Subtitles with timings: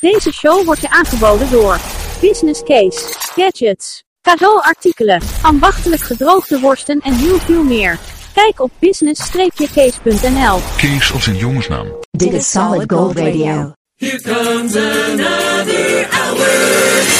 [0.00, 1.80] Deze show wordt je aangeboden door
[2.20, 7.98] Business Case, Gadgets, cadeauartikelen, ambachtelijk gedroogde worsten en heel veel meer.
[8.34, 10.60] Kijk op business-case.nl.
[10.76, 11.86] Kees als een jongensnaam.
[12.10, 13.72] Dit is Solid Gold Radio.
[13.96, 17.19] Here comes another hour.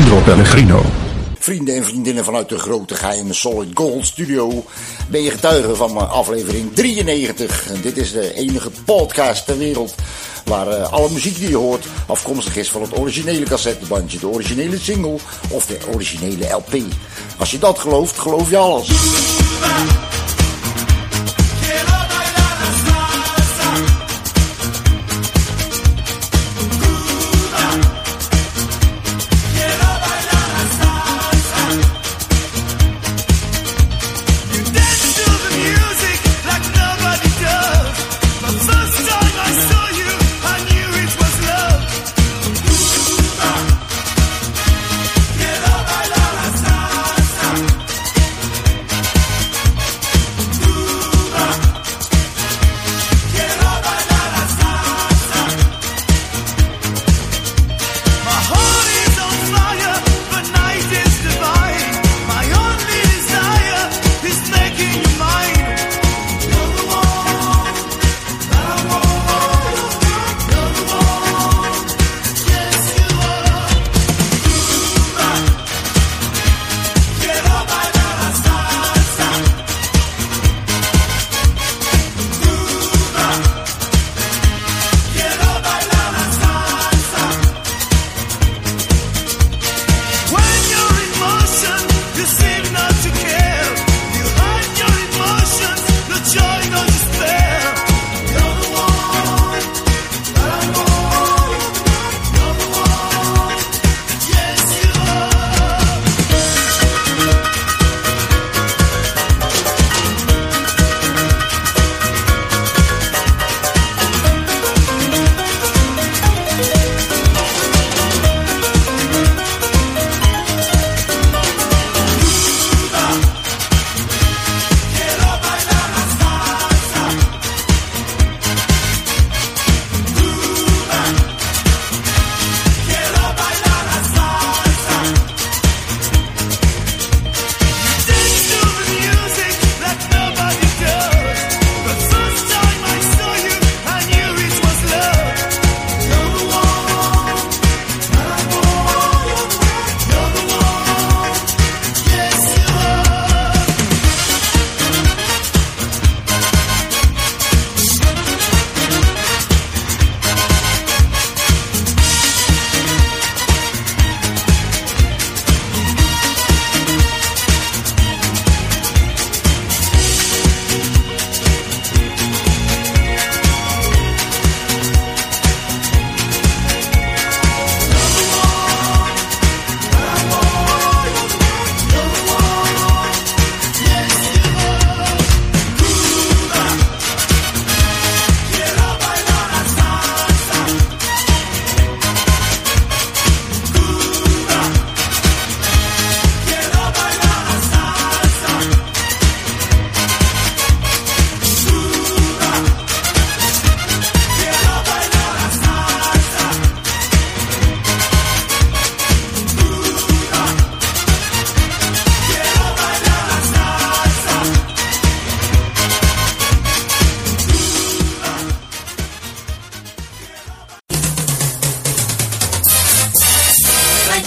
[0.00, 0.82] Sandro Pellegrino.
[1.38, 4.64] Vrienden en vriendinnen vanuit de grote geheime Solid Gold Studio.
[5.08, 7.70] Ben je getuige van aflevering 93.
[7.70, 9.94] En dit is de enige podcast ter wereld
[10.44, 14.78] waar eh, alle muziek die je hoort afkomstig is van het originele cassettebandje, de originele
[14.78, 15.16] single
[15.50, 16.82] of de originele LP.
[17.38, 18.88] Als je dat gelooft, geloof je alles.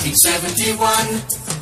[0.03, 1.52] 1971.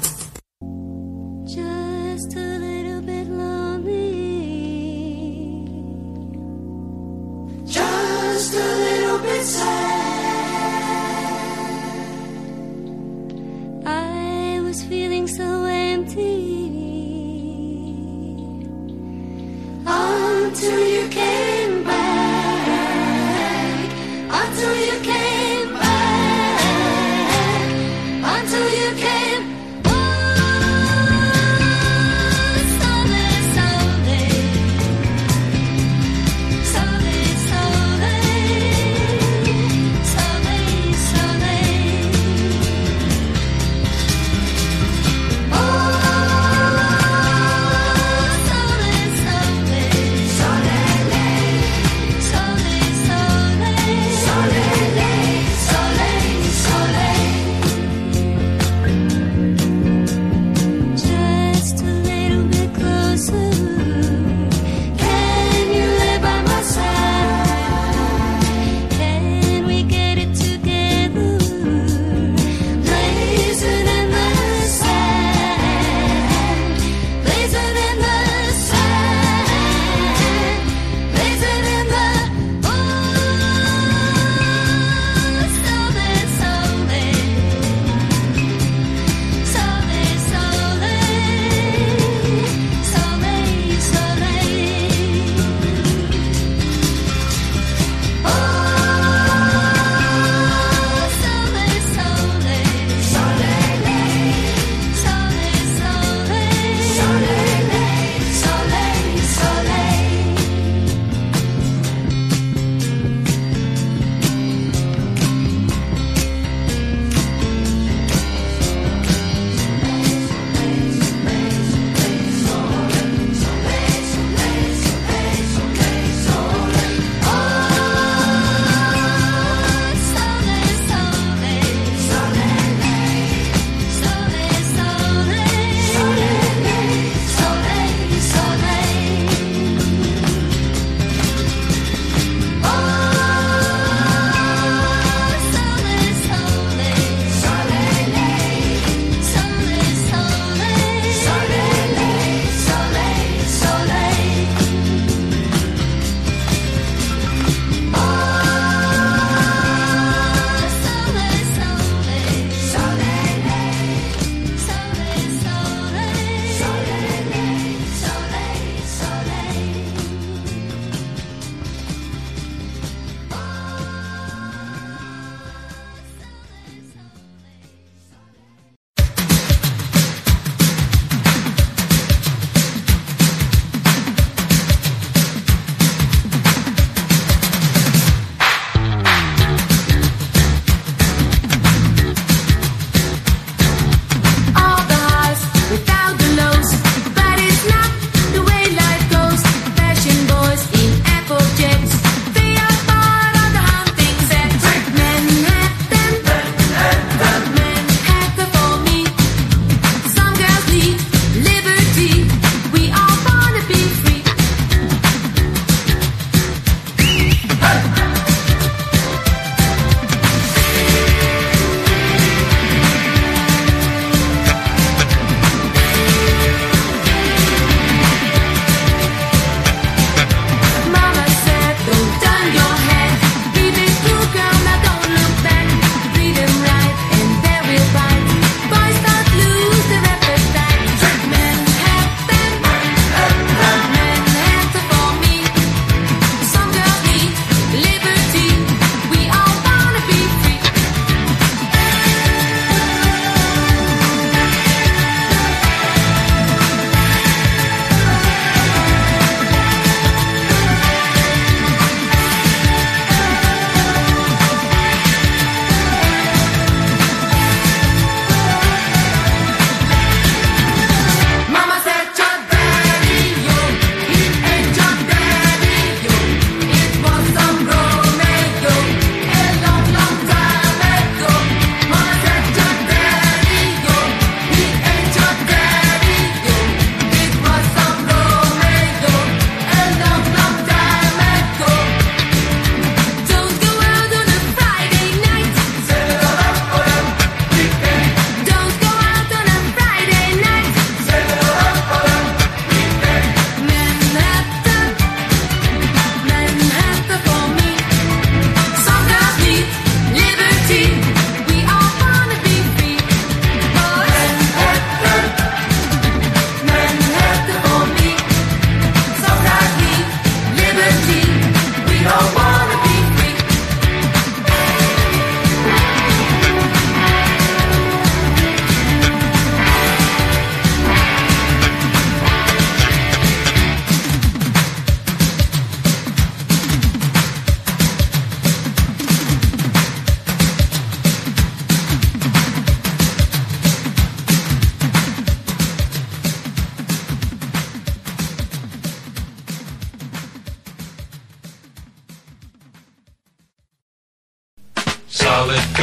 [355.52, 355.81] Solid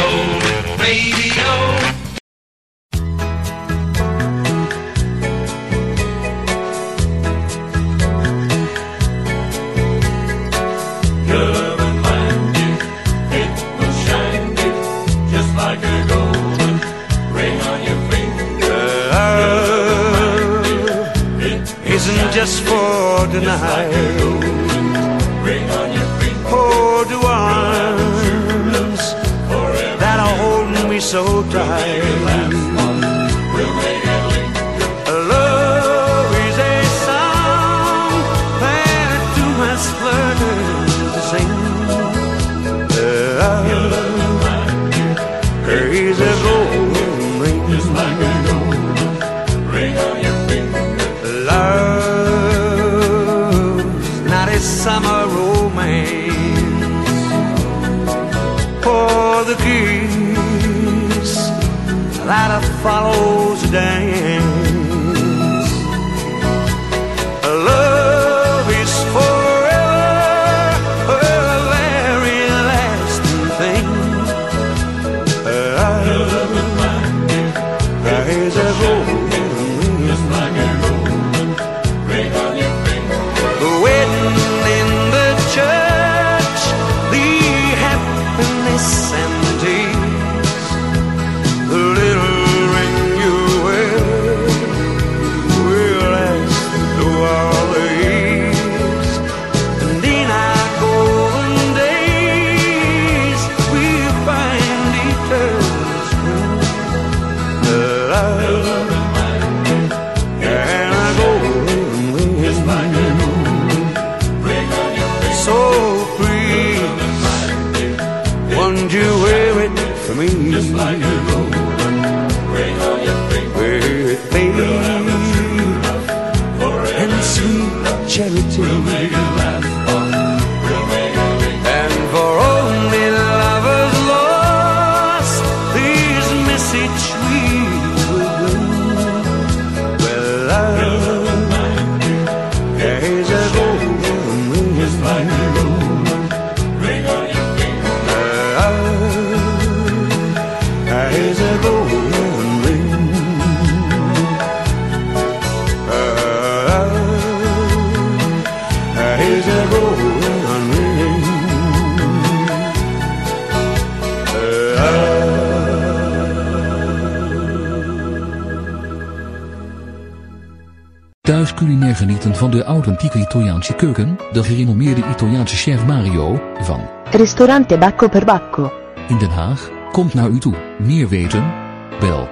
[171.20, 176.80] Thuis culinair genieten van de authentieke Italiaanse keuken, de gerenommeerde Italiaanse chef Mario van
[177.10, 178.72] Ristorante Bacco per Bacco.
[179.08, 180.54] in Den Haag komt naar u toe.
[180.78, 181.52] Meer weten?
[182.00, 182.28] Bel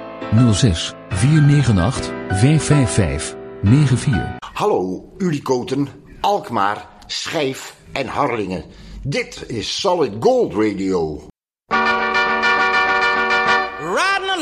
[0.53, 4.35] 06 498 555 94.
[4.53, 5.87] Hallo, Ulikoten,
[6.21, 8.63] Alkmaar, Schijf en Harlingen.
[9.03, 11.21] Dit is Solid Gold Radio.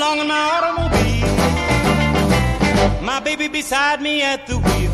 [0.05, 1.27] Along in my automobile,
[3.01, 4.91] my baby beside me at the wheel.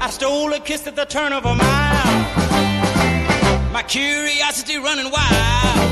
[0.00, 2.22] I stole a kiss at the turn of a mile,
[3.70, 5.90] my curiosity running wild.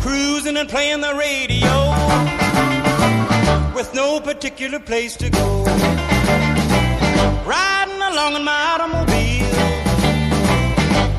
[0.00, 1.74] Cruising and playing the radio,
[3.74, 5.64] with no particular place to go.
[7.44, 9.50] Riding along in my automobile,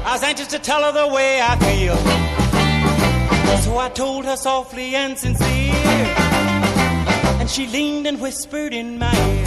[0.05, 2.30] I was anxious to tell her the way I feel.
[3.59, 5.73] So I told her softly and sincere,
[7.39, 9.45] and she leaned and whispered in my ear,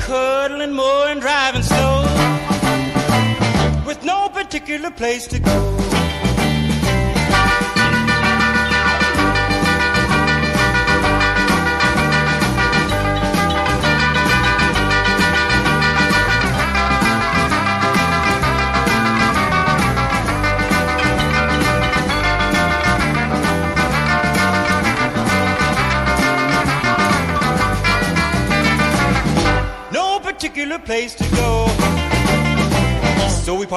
[0.00, 2.02] cuddling more and driving slow,
[3.86, 5.76] with no particular place to go.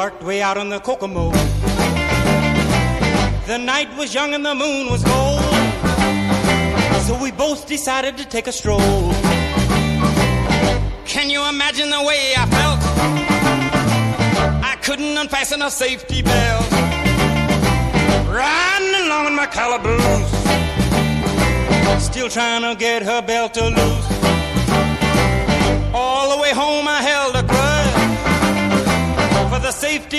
[0.03, 1.31] Parked way out on the Kokomo.
[3.47, 5.39] The night was young and the moon was gold.
[7.07, 9.13] So we both decided to take a stroll.
[11.05, 12.79] Can you imagine the way I felt?
[14.71, 16.69] I couldn't unfasten a safety belt.
[18.27, 20.31] Riding along in my calaboose.
[22.03, 24.07] Still trying to get her belt to loose.
[25.93, 27.42] All the way home I held for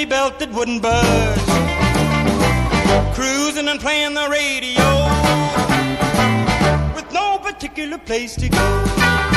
[0.05, 0.39] the safety belt
[0.81, 1.39] that.
[3.15, 4.85] Cruising and playing the radio
[6.95, 9.34] with no particular place to go.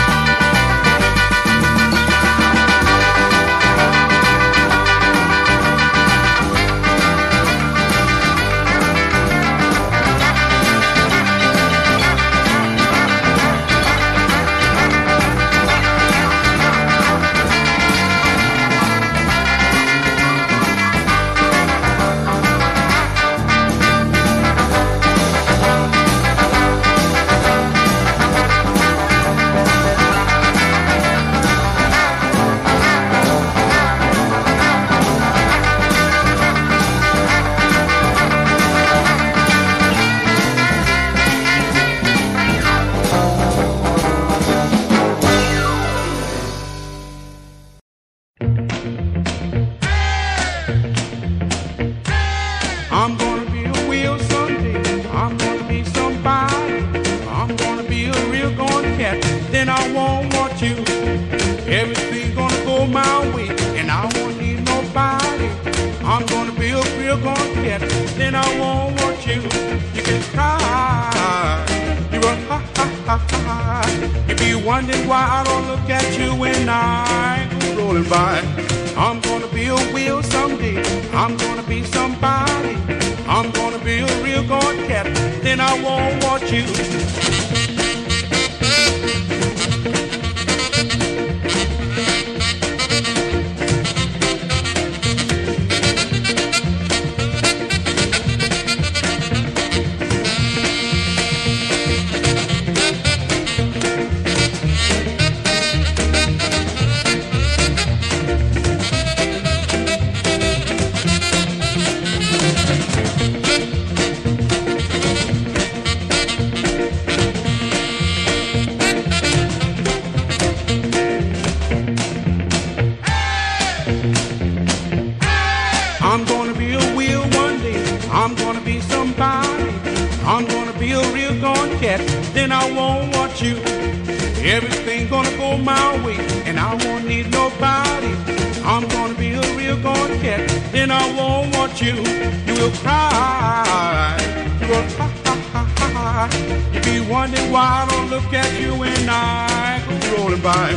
[141.78, 142.54] Won't you.
[142.54, 144.18] You will cry.
[144.62, 145.12] You will cry.
[145.26, 145.88] ha ha ha.
[145.94, 146.72] ha.
[146.74, 150.72] You be wondering why I don't look at you when I go rolling by.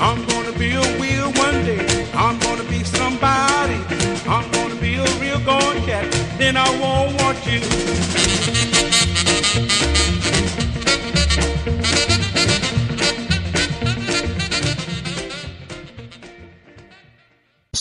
[0.00, 2.06] I'm gonna be a wheel one day.
[2.14, 3.78] I'm gonna be somebody.
[4.26, 6.10] I'm gonna be a real gone cat.
[6.38, 8.33] Then I won't want you.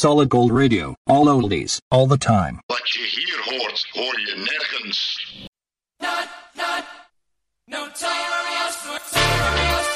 [0.04, 0.96] Solid Gold Radio.
[1.08, 2.60] All oldies, all the time.
[2.66, 5.00] Wat je hier hoort, hoor je nergens.
[5.98, 6.84] Not, not,
[7.66, 9.88] notorious, notorious.
[9.88, 9.93] No,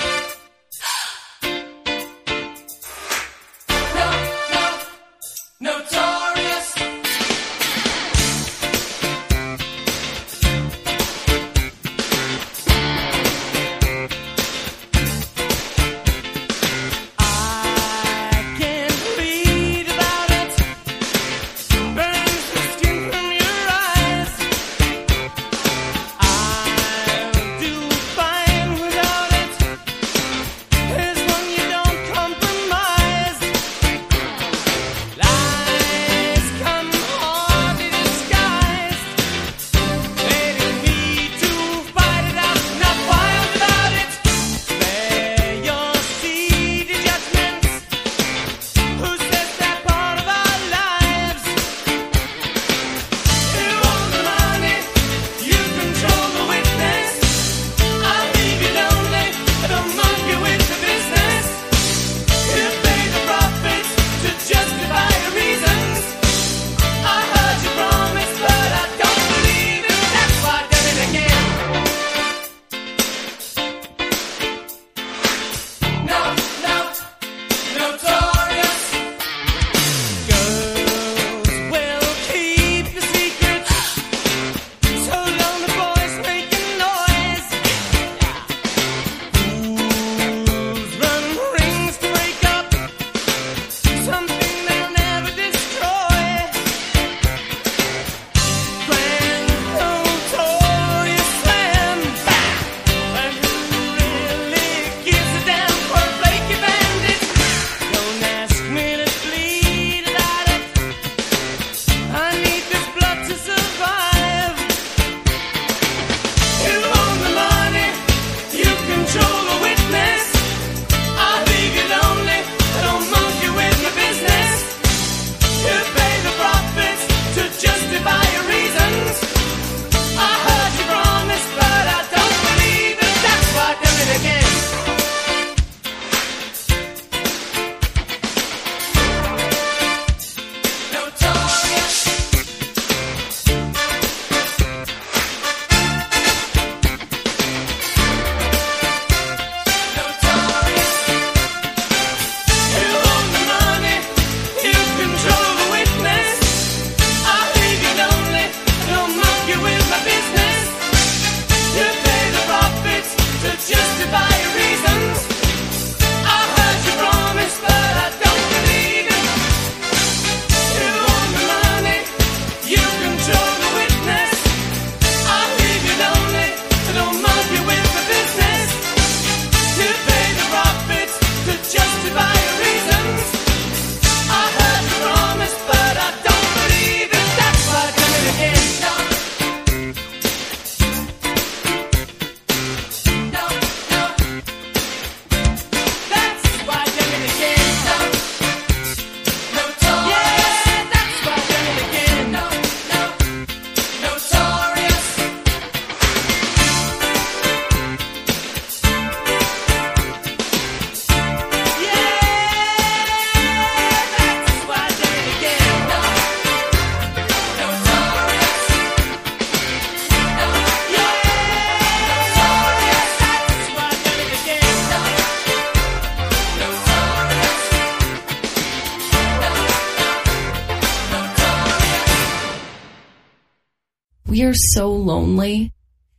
[234.58, 235.72] so lonely.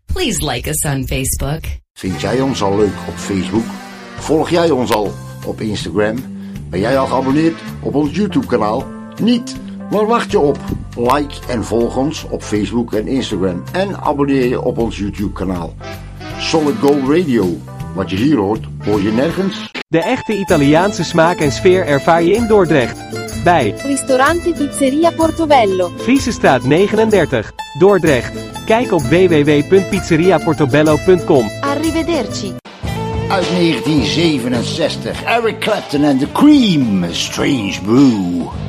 [0.07, 1.61] Please like us on Facebook.
[1.93, 3.65] Vind jij ons al leuk op Facebook?
[4.19, 5.13] Volg jij ons al
[5.47, 6.17] op Instagram?
[6.71, 8.87] Ben jij al geabonneerd op ons YouTube kanaal?
[9.23, 9.57] Niet?
[9.91, 10.59] Waar wacht je op?
[10.97, 13.63] Like en volg ons op Facebook en Instagram.
[13.73, 15.75] En abonneer je op ons YouTube kanaal.
[16.39, 17.57] Solid Gold Radio.
[17.95, 19.71] Wat je hier hoort, hoor je nergens.
[19.89, 23.28] De echte Italiaanse smaak en sfeer ervaar je in Dordrecht.
[23.45, 25.93] Bij Ristorante Pizzeria Portobello.
[25.97, 28.33] Friesestraat 39, Dordrecht.
[28.65, 31.47] Kijk op www.pizzeriaportobello.com.
[31.61, 32.55] Arrivederci.
[33.29, 38.68] Uit 1967, Eric Clapton and the Cream, Strange Brew.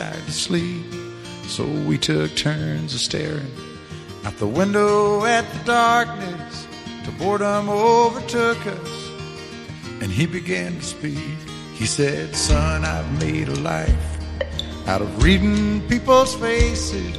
[0.00, 0.86] Tired to sleep,
[1.46, 3.52] so we took turns of staring
[4.24, 6.66] out the window at the darkness
[7.04, 9.10] till boredom overtook us.
[10.00, 11.36] And he began to speak.
[11.74, 14.10] He said, Son, I've made a life
[14.86, 17.16] out of reading people's faces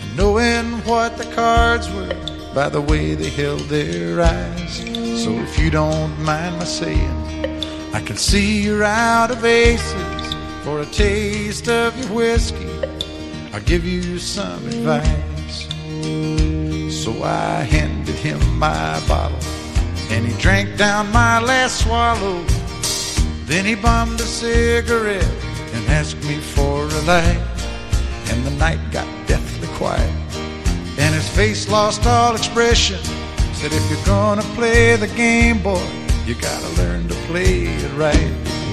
[0.00, 4.78] and knowing what the cards were by the way they held their eyes.
[5.22, 10.05] So if you don't mind my saying, I can see you're out of aces
[10.66, 12.68] for a taste of your whiskey.
[13.52, 15.68] I'll give you some advice.
[17.04, 19.38] So I handed him my bottle
[20.10, 22.42] and he drank down my last swallow.
[23.44, 25.36] Then he bummed a cigarette
[25.72, 27.44] and asked me for a light.
[28.30, 30.12] And the night got deathly quiet
[30.98, 32.98] and his face lost all expression.
[33.54, 35.88] Said, if you're gonna play the game, boy,
[36.26, 38.45] you gotta learn to play it right.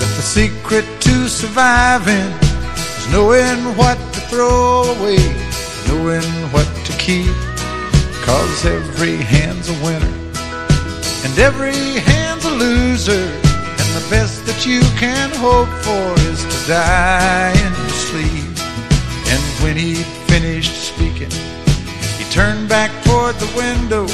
[0.00, 2.32] that the secret to surviving
[2.96, 5.20] is knowing what to throw away,
[5.86, 7.36] knowing what to keep.
[8.24, 10.20] Cause every hand's a winner
[11.24, 13.26] and every hand's a loser.
[13.80, 18.50] And the best that you can hope for is to die in your sleep.
[19.32, 19.96] And when he
[20.32, 21.30] finished speaking,
[22.18, 24.06] he turned back toward the window,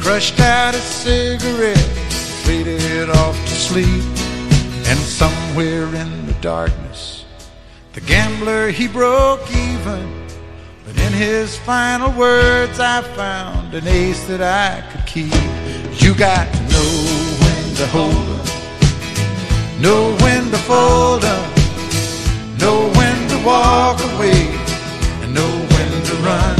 [0.00, 1.78] crushed out a cigarette,
[2.46, 4.15] faded off to sleep.
[4.88, 7.24] And somewhere in the darkness,
[7.92, 10.26] the gambler he broke even.
[10.84, 15.34] But in his final words, I found an ace that I could keep.
[16.00, 16.92] You got to know
[17.42, 21.44] when to hold 'em, know when to fold 'em,
[22.58, 24.46] know when to walk away,
[25.22, 26.56] and know when to run.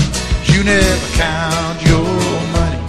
[0.50, 2.10] You never count your
[2.58, 2.82] money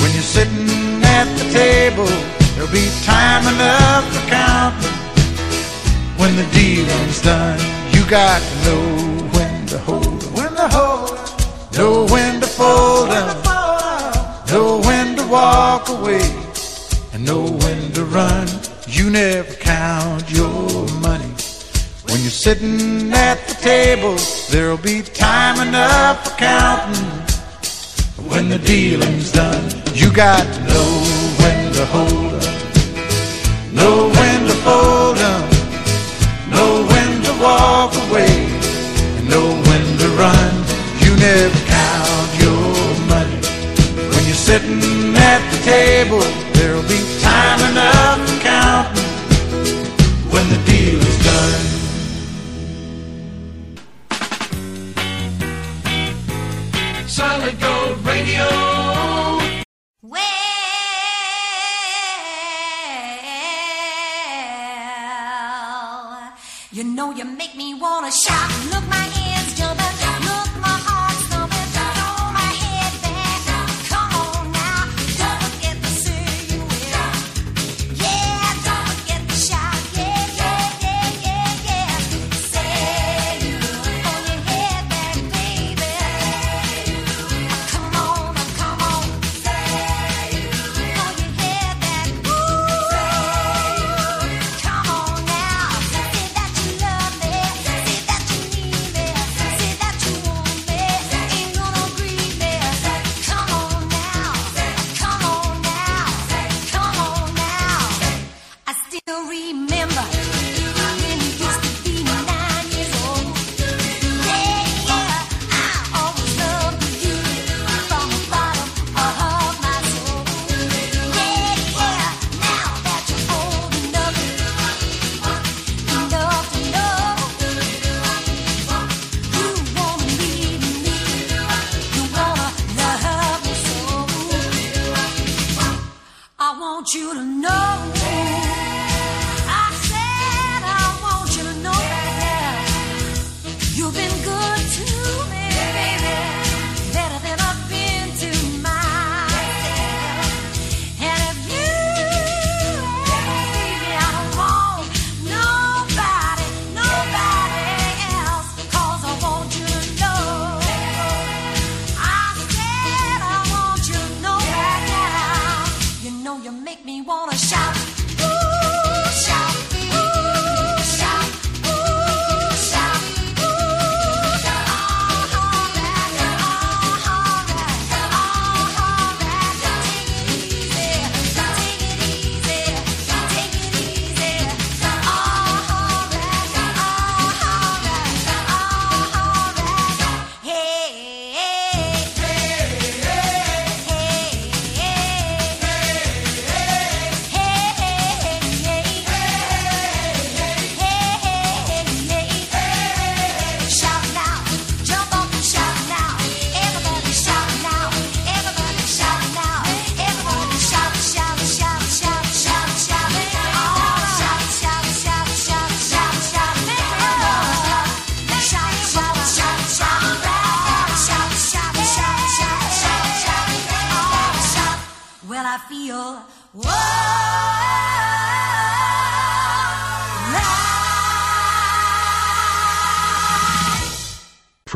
[0.00, 2.25] when you're sitting at the table.
[2.66, 4.90] There'll be time enough for counting
[6.18, 7.60] when the dealing's done.
[7.92, 11.16] You got to know when to hold 'em, when to hold
[11.78, 13.36] know when to fold 'em,
[14.50, 16.28] know when to walk away,
[17.12, 18.48] and know when to run.
[18.88, 21.32] You never count your money
[22.08, 24.16] when you're sitting at the table.
[24.50, 27.12] There'll be time enough for counting
[28.26, 29.64] when the dealing's done.
[29.94, 30.90] You got to know
[31.40, 32.55] when to hold 'em,
[33.78, 35.42] know when to fold 'em,
[36.54, 38.34] know when to walk away,
[39.30, 40.52] know when to run.
[41.04, 42.68] You never count your
[43.12, 43.38] money
[44.12, 46.35] when you're sitting at the table.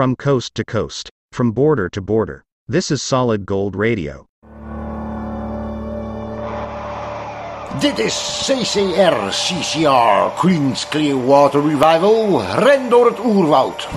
[0.01, 2.43] From coast to coast, from border to border.
[2.67, 4.25] This is Solid Gold Radio.
[7.83, 12.41] Dit is CCR, CCR, Creedence Clearwater Revival.
[12.41, 13.19] Ren door het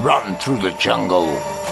[0.04, 1.63] run through the jungle.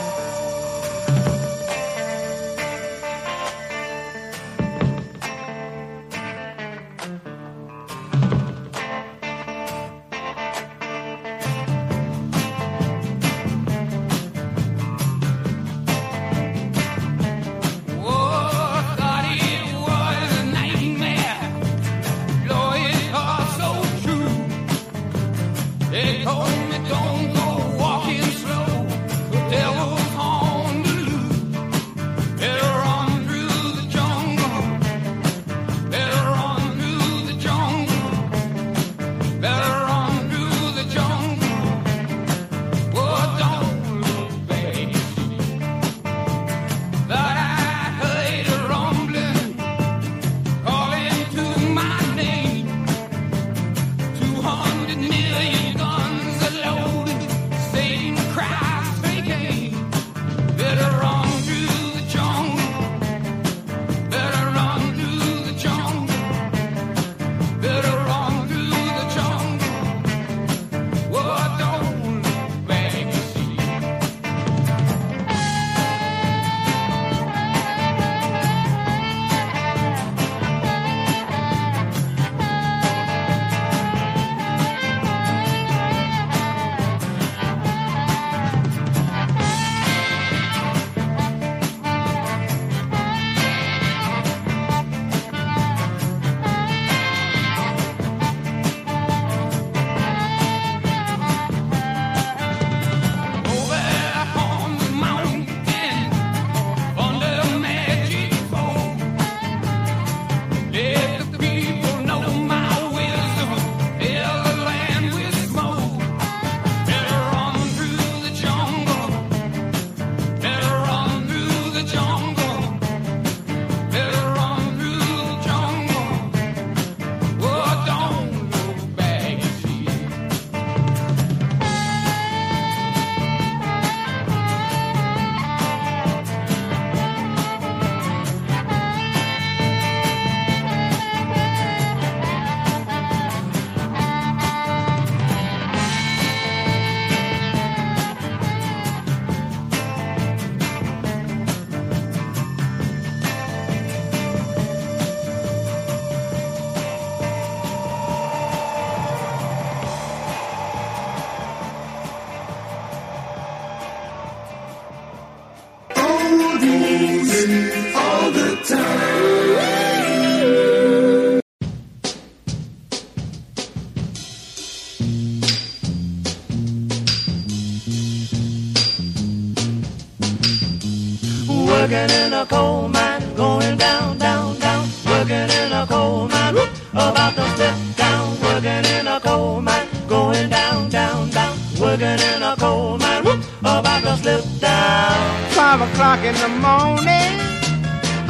[181.91, 184.87] Working in a coal mine, going down, down, down.
[185.07, 188.39] Working in a coal mine, whoop, about to slip down.
[188.39, 191.53] Working in a coal mine, going down, down, down.
[191.81, 195.51] Working in a coal mine, whoop, about to slip down.
[195.51, 197.33] Five o'clock in the morning,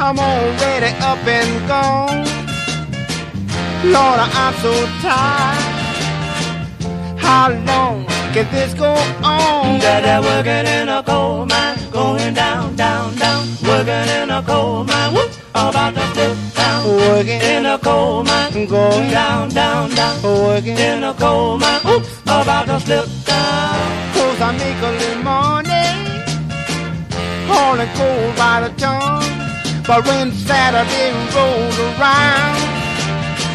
[0.00, 2.26] I'm already up and gone.
[3.94, 5.62] Lord, I'm so tired.
[7.16, 8.92] How long can this go
[9.22, 9.78] on?
[9.78, 13.46] Dada working in a coal mine, going down, down, down.
[13.62, 16.86] Working in a coal mine, whoop, about to slip down.
[16.86, 20.22] Working in a coal mine, going down, down, down.
[20.22, 24.14] Working in a coal mine, oops, about to slip down.
[24.14, 25.88] Cause I make a little money,
[27.46, 29.22] hauling coal by the ton.
[29.86, 32.72] But when Saturday rolls around,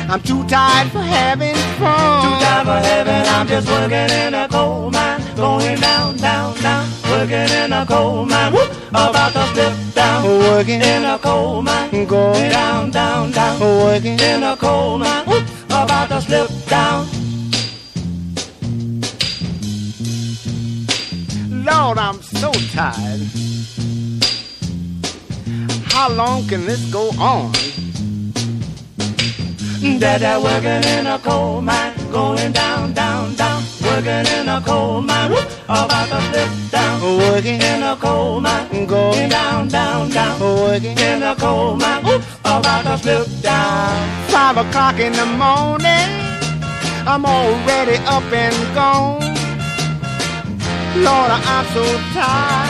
[0.09, 2.23] I'm too tired for having fun.
[2.23, 6.89] Too tired for heaven, I'm just working in a coal mine, going down, down, down.
[7.09, 10.23] Working in a coal mine, whoop, about to slip down.
[10.23, 13.59] Working in a coal mine, going down, down, down.
[13.59, 17.07] Working in a coal mine, whoop, about to slip down.
[21.63, 23.21] Lord, I'm so tired.
[25.85, 27.51] How long can this go on?
[29.99, 33.76] Dada working in a coal mine, going down, down, down.
[33.97, 35.31] Working in a coal mine,
[35.67, 37.01] about to slip down.
[37.01, 40.39] Working in a coal mine, going down, down, down.
[40.39, 42.05] Working in a coal mine,
[42.45, 44.29] about to slip down.
[44.29, 46.09] Five o'clock in the morning,
[47.07, 49.33] I'm already up and gone.
[51.01, 51.83] Lord, I'm so
[52.13, 52.69] tired.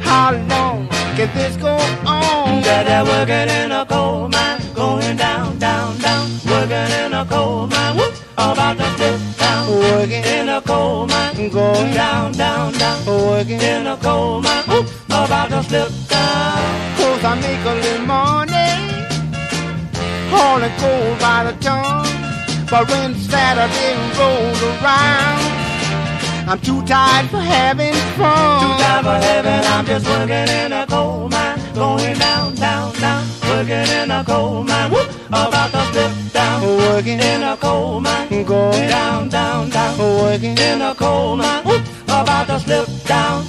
[0.00, 2.62] How long can this go on?
[2.62, 7.96] They're working in a coal mine, going down, down, down, working in a coal mine,
[7.98, 9.27] whoop, about to down,
[9.68, 14.86] Working in a coal mine, Going down, down, down, Working in a coal mine, whoop,
[15.08, 16.96] about to slip down.
[16.96, 18.70] Cause I make a little money,
[20.32, 22.06] hauling coal by the ton.
[22.70, 25.40] But when Saturday rolls around,
[26.48, 28.60] I'm too tired for having fun.
[28.60, 31.47] Too tired for heaven, I'm just working in a coal mine,
[31.78, 37.20] going down, down, down, working in a coal mine, whoop, about to slip down, Working
[37.20, 42.46] in a coal mine, Going down, down, down, Working in a coal mine, whoop, about
[42.46, 43.44] to slip down.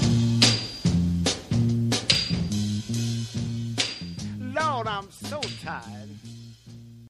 [4.54, 6.10] Lord, I'm so tired.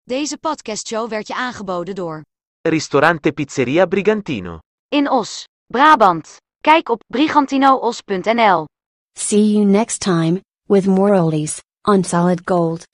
[0.03, 2.21] Deze podcastshow werd je aangeboden door
[2.61, 4.59] Ristorante Pizzeria Brigantino.
[4.89, 6.37] In Os, Brabant.
[6.61, 8.65] Kijk op brigantinoos.nl.
[9.19, 12.85] See you next time, with more oldies, on Solid Gold.